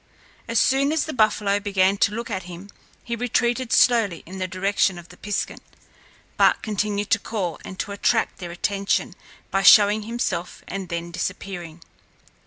[0.47, 2.71] As soon as the buffalo began to look at him,
[3.03, 5.59] he retreated slowly in the direction of the piskun,
[6.37, 9.13] but continued to call and to attract their attention
[9.51, 11.83] by showing himself and then disappearing.